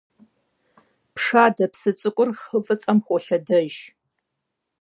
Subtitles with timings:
[1.15, 3.73] Пшадэ псы цӏыкӏур хы ФӀыцӀэм холъэдэж.